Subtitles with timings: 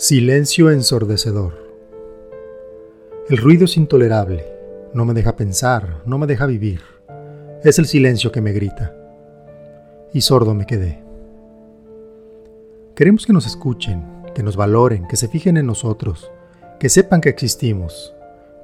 [0.00, 1.52] Silencio ensordecedor.
[3.28, 4.46] El ruido es intolerable,
[4.94, 6.80] no me deja pensar, no me deja vivir.
[7.62, 8.96] Es el silencio que me grita.
[10.14, 11.02] Y sordo me quedé.
[12.94, 14.02] Queremos que nos escuchen,
[14.34, 16.32] que nos valoren, que se fijen en nosotros,
[16.78, 18.14] que sepan que existimos,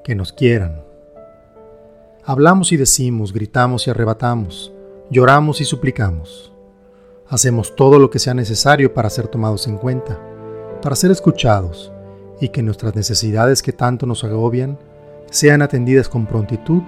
[0.05, 0.87] que nos quieran.
[2.25, 4.73] Hablamos y decimos, gritamos y arrebatamos,
[5.11, 6.51] lloramos y suplicamos.
[7.29, 10.26] Hacemos todo lo que sea necesario para ser tomados en cuenta
[10.87, 11.91] para ser escuchados
[12.41, 14.79] y que nuestras necesidades que tanto nos agobian
[15.33, 16.81] sean atendidas con prontitud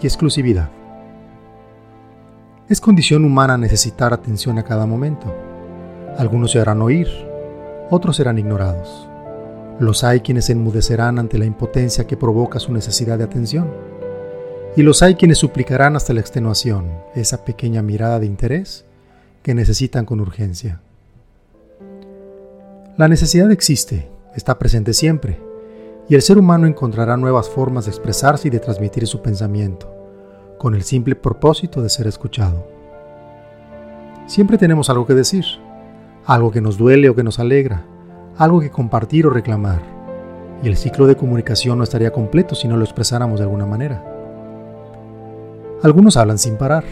[0.00, 0.70] y exclusividad.
[2.70, 5.26] Es condición humana necesitar atención a cada momento.
[6.16, 7.06] Algunos se harán oír,
[7.90, 9.06] otros serán ignorados.
[9.78, 13.70] Los hay quienes se enmudecerán ante la impotencia que provoca su necesidad de atención.
[14.78, 18.86] Y los hay quienes suplicarán hasta la extenuación esa pequeña mirada de interés
[19.42, 20.80] que necesitan con urgencia.
[22.98, 25.40] La necesidad existe, está presente siempre,
[26.10, 29.90] y el ser humano encontrará nuevas formas de expresarse y de transmitir su pensamiento,
[30.58, 32.66] con el simple propósito de ser escuchado.
[34.26, 35.42] Siempre tenemos algo que decir,
[36.26, 37.86] algo que nos duele o que nos alegra,
[38.36, 39.80] algo que compartir o reclamar,
[40.62, 44.04] y el ciclo de comunicación no estaría completo si no lo expresáramos de alguna manera.
[45.82, 46.84] Algunos hablan sin parar,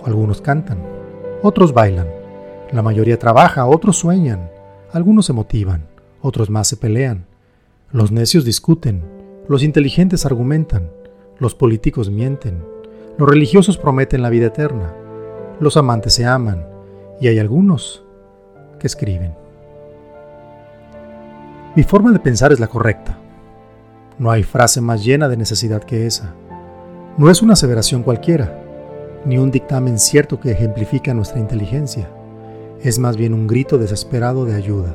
[0.00, 0.78] o algunos cantan,
[1.42, 2.06] otros bailan,
[2.70, 4.53] la mayoría trabaja, otros sueñan,
[4.94, 5.88] algunos se motivan,
[6.22, 7.26] otros más se pelean.
[7.90, 9.02] Los necios discuten,
[9.48, 10.88] los inteligentes argumentan,
[11.40, 12.64] los políticos mienten,
[13.18, 14.94] los religiosos prometen la vida eterna,
[15.58, 16.64] los amantes se aman
[17.20, 18.04] y hay algunos
[18.78, 19.34] que escriben.
[21.74, 23.18] Mi forma de pensar es la correcta.
[24.20, 26.34] No hay frase más llena de necesidad que esa.
[27.18, 28.62] No es una aseveración cualquiera,
[29.24, 32.08] ni un dictamen cierto que ejemplifica nuestra inteligencia
[32.84, 34.94] es más bien un grito desesperado de ayuda.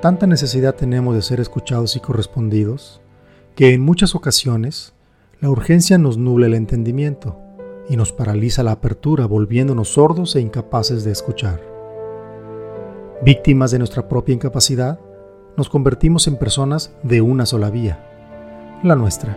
[0.00, 3.00] Tanta necesidad tenemos de ser escuchados y correspondidos
[3.56, 4.94] que en muchas ocasiones
[5.40, 7.36] la urgencia nos nubla el entendimiento
[7.88, 11.60] y nos paraliza la apertura volviéndonos sordos e incapaces de escuchar.
[13.24, 15.00] Víctimas de nuestra propia incapacidad,
[15.56, 19.36] nos convertimos en personas de una sola vía, la nuestra.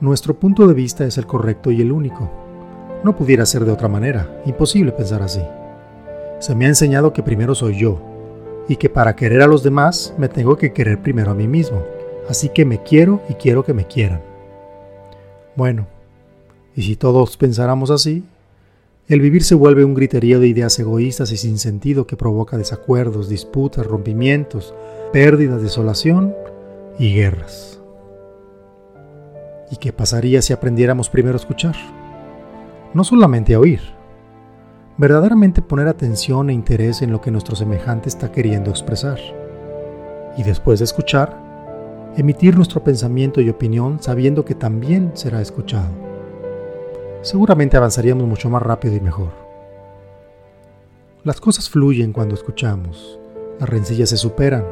[0.00, 2.43] Nuestro punto de vista es el correcto y el único
[3.04, 5.42] no pudiera ser de otra manera, imposible pensar así.
[6.40, 8.00] Se me ha enseñado que primero soy yo,
[8.68, 11.84] y que para querer a los demás me tengo que querer primero a mí mismo,
[12.28, 14.22] así que me quiero y quiero que me quieran.
[15.54, 15.86] Bueno,
[16.74, 18.24] y si todos pensáramos así,
[19.06, 23.28] el vivir se vuelve un griterío de ideas egoístas y sin sentido que provoca desacuerdos,
[23.28, 24.74] disputas, rompimientos,
[25.12, 26.34] pérdidas, desolación
[26.98, 27.80] y guerras.
[29.70, 31.74] ¿Y qué pasaría si aprendiéramos primero a escuchar?
[32.94, 33.80] No solamente oír,
[34.96, 39.18] verdaderamente poner atención e interés en lo que nuestro semejante está queriendo expresar.
[40.36, 45.90] Y después de escuchar, emitir nuestro pensamiento y opinión sabiendo que también será escuchado.
[47.22, 49.32] Seguramente avanzaríamos mucho más rápido y mejor.
[51.24, 53.18] Las cosas fluyen cuando escuchamos,
[53.58, 54.64] las rencillas se superan,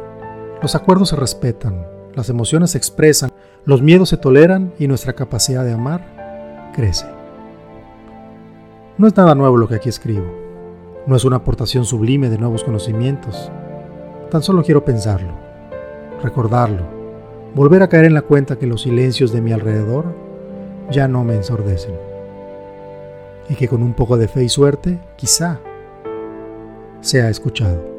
[0.61, 3.33] los acuerdos se respetan, las emociones se expresan,
[3.65, 7.22] los miedos se toleran y nuestra capacidad de amar crece.
[9.03, 10.33] No es nada nuevo lo que aquí escribo.
[11.09, 13.51] No es una aportación sublime de nuevos conocimientos.
[14.31, 15.33] Tan solo quiero pensarlo,
[16.23, 16.85] recordarlo,
[17.53, 20.05] volver a caer en la cuenta que los silencios de mi alrededor
[20.89, 21.97] ya no me ensordecen.
[23.49, 25.59] Y que con un poco de fe y suerte, quizá,
[27.01, 27.92] sea escuchado.